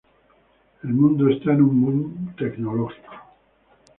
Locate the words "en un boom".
1.53-2.35